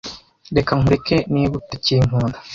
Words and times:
reka 0.55 0.71
nkureke 0.77 1.17
niba 1.33 1.53
utakinkunda 1.61 2.37